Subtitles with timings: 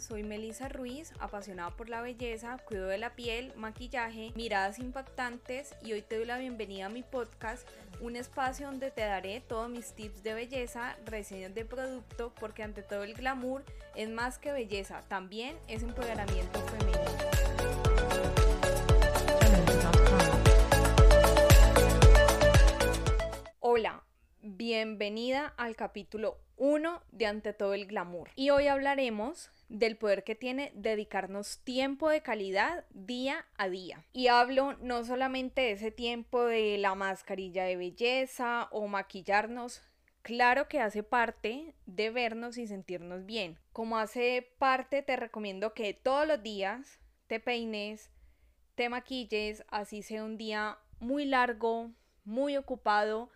[0.00, 5.92] Soy Melissa Ruiz, apasionada por la belleza, cuido de la piel, maquillaje, miradas impactantes y
[5.92, 7.66] hoy te doy la bienvenida a mi podcast,
[8.00, 12.82] un espacio donde te daré todos mis tips de belleza, reseñas de producto, porque ante
[12.82, 13.64] todo el glamour
[13.94, 17.00] es más que belleza, también es empoderamiento femenino.
[23.60, 24.02] Hola,
[24.42, 28.30] bienvenida al capítulo 1 de Ante todo el glamour.
[28.34, 34.04] Y hoy hablaremos del poder que tiene dedicarnos tiempo de calidad día a día.
[34.12, 39.82] Y hablo no solamente de ese tiempo de la mascarilla de belleza o maquillarnos,
[40.22, 43.58] claro que hace parte de vernos y sentirnos bien.
[43.72, 48.10] Como hace parte, te recomiendo que todos los días te peines,
[48.74, 51.90] te maquilles, así sea un día muy largo,
[52.24, 53.30] muy ocupado,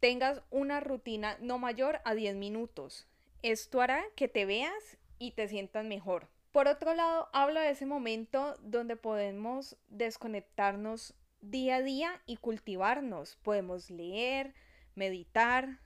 [0.00, 3.08] tengas una rutina no mayor a 10 minutos.
[3.42, 6.28] Esto hará que te veas y te sientas mejor.
[6.52, 13.36] Por otro lado, hablo de ese momento donde podemos desconectarnos día a día y cultivarnos.
[13.36, 14.54] Podemos leer,
[14.94, 15.80] meditar,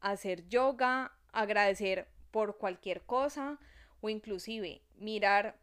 [0.00, 3.58] hacer yoga, agradecer por cualquier cosa
[4.00, 5.58] o inclusive mirar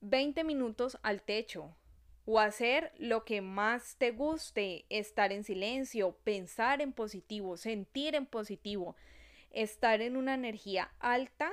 [0.00, 1.74] 20 minutos al techo,
[2.24, 8.26] o hacer lo que más te guste, estar en silencio, pensar en positivo, sentir en
[8.26, 8.94] positivo,
[9.50, 11.50] estar en una energía alta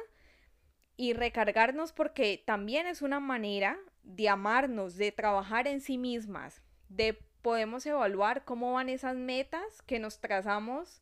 [0.98, 7.20] y recargarnos porque también es una manera de amarnos, de trabajar en sí mismas, de
[7.42, 11.02] podemos evaluar cómo van esas metas que nos trazamos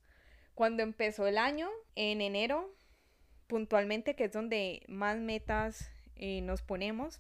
[0.54, 2.74] cuando empezó el año, en enero,
[3.48, 7.20] puntualmente, que es donde más metas eh, nos ponemos.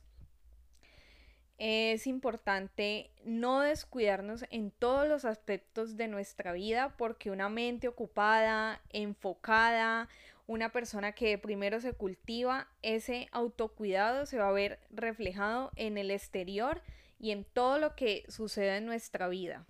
[1.58, 8.82] Es importante no descuidarnos en todos los aspectos de nuestra vida porque una mente ocupada,
[8.90, 10.10] enfocada,
[10.48, 16.12] una persona que primero se cultiva, ese autocuidado se va a ver reflejado en el
[16.12, 16.82] exterior
[17.20, 19.66] y en todo lo que sucede en nuestra vida.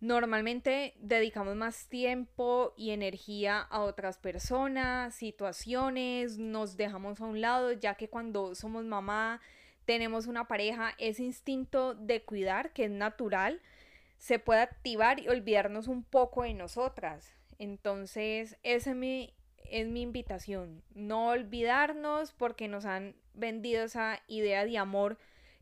[0.00, 7.72] Normalmente dedicamos más tiempo y energía a otras personas, situaciones, nos dejamos a un lado,
[7.72, 9.40] ya que cuando somos mamá
[9.84, 13.60] tenemos una pareja, ese instinto de cuidar, que es natural,
[14.18, 17.32] se puede activar y olvidarnos un poco de nosotras.
[17.62, 19.32] Entonces, esa es mi,
[19.70, 20.82] es mi invitación.
[20.96, 25.16] No olvidarnos porque nos han vendido esa idea de amor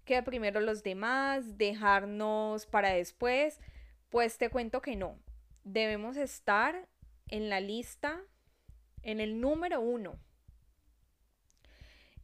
[0.06, 3.60] que primero los demás, dejarnos para después.
[4.08, 5.18] Pues te cuento que no.
[5.62, 6.88] Debemos estar
[7.28, 8.18] en la lista,
[9.02, 10.18] en el número uno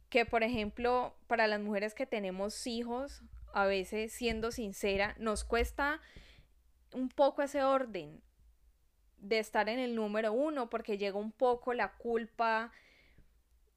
[0.09, 3.21] que por ejemplo para las mujeres que tenemos hijos,
[3.53, 6.01] a veces siendo sincera, nos cuesta
[6.93, 8.23] un poco ese orden
[9.19, 12.71] de estar en el número uno porque llega un poco la culpa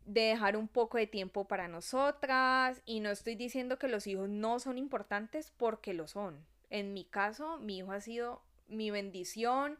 [0.06, 4.28] de dejar un poco de tiempo para nosotras y no estoy diciendo que los hijos
[4.28, 6.44] no son importantes porque lo son.
[6.68, 9.78] En mi caso, mi hijo ha sido mi bendición,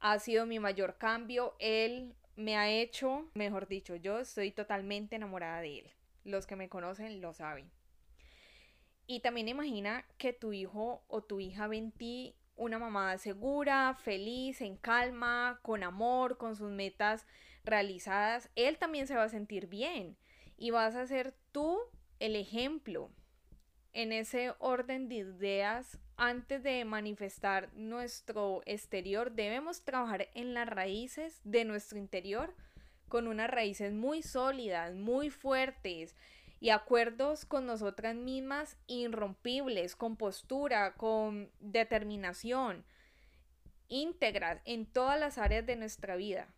[0.00, 1.54] ha sido mi mayor cambio.
[1.58, 5.90] Él me ha hecho, mejor dicho, yo estoy totalmente enamorada de él.
[6.24, 7.70] Los que me conocen lo saben.
[9.06, 13.94] Y también imagina que tu hijo o tu hija ven en ti una mamá segura,
[13.94, 17.26] feliz, en calma, con amor, con sus metas
[17.64, 18.50] realizadas.
[18.56, 20.16] Él también se va a sentir bien
[20.56, 21.78] y vas a ser tú
[22.18, 23.10] el ejemplo
[23.92, 31.40] en ese orden de ideas antes de manifestar nuestro exterior, debemos trabajar en las raíces
[31.44, 32.54] de nuestro interior
[33.08, 36.16] con unas raíces muy sólidas, muy fuertes
[36.62, 42.84] y acuerdos con nosotras mismas irrompibles, con postura, con determinación,
[43.88, 46.54] íntegras en todas las áreas de nuestra vida.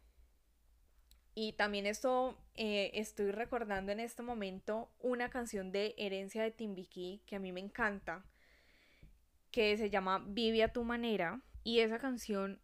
[1.35, 7.23] Y también esto eh, estoy recordando en este momento una canción de Herencia de Timbiquí
[7.25, 8.27] que a mí me encanta
[9.51, 11.41] que se llama Vive a tu manera.
[11.63, 12.61] Y esa canción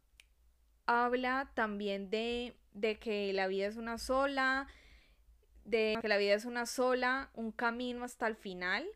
[0.85, 4.69] habla también de, de que la vida es una sola,
[5.65, 8.87] de que la vida es una sola, un camino hasta el final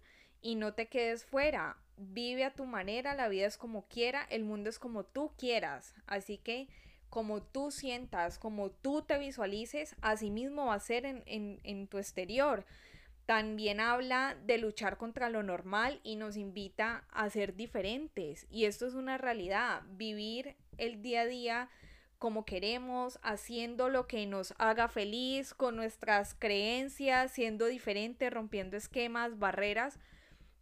[0.40, 1.76] y no te quedes fuera.
[1.96, 5.94] Vive a tu manera, la vida es como quiera, el mundo es como tú quieras.
[6.06, 6.68] Así que
[7.08, 11.86] como tú sientas, como tú te visualices, así mismo va a ser en, en, en
[11.86, 12.64] tu exterior.
[13.26, 18.46] También habla de luchar contra lo normal y nos invita a ser diferentes.
[18.50, 21.70] Y esto es una realidad, vivir el día a día
[22.24, 29.38] como queremos, haciendo lo que nos haga feliz, con nuestras creencias, siendo diferente, rompiendo esquemas,
[29.38, 29.98] barreras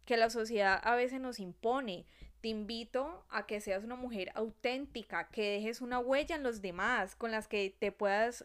[0.03, 2.05] que la sociedad a veces nos impone.
[2.41, 7.15] Te invito a que seas una mujer auténtica, que dejes una huella en los demás,
[7.15, 8.43] con las que te, puedas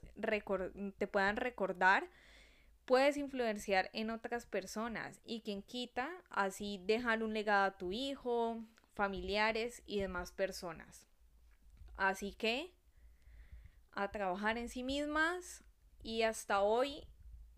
[0.99, 2.09] te puedan recordar
[2.85, 8.63] puedes influenciar en otras personas y quien quita así dejar un legado a tu hijo,
[8.95, 11.05] familiares y demás personas.
[11.97, 12.78] Así que
[13.99, 15.65] a trabajar en sí mismas
[16.05, 17.03] y hasta hoy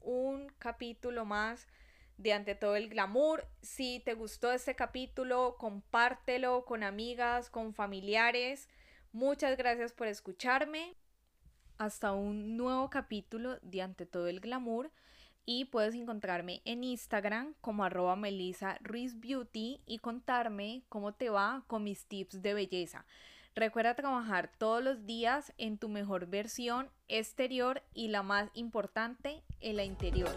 [0.00, 1.68] un capítulo más
[2.16, 3.46] de ante todo el glamour.
[3.60, 8.70] Si te gustó este capítulo, compártelo con amigas, con familiares.
[9.12, 10.94] Muchas gracias por escucharme.
[11.76, 14.90] Hasta un nuevo capítulo de ante todo el glamour.
[15.44, 21.64] Y puedes encontrarme en Instagram como arroba Melissa Ruiz Beauty y contarme cómo te va
[21.66, 23.04] con mis tips de belleza.
[23.60, 29.76] Recuerda trabajar todos los días en tu mejor versión exterior y la más importante, en
[29.76, 30.30] la interior.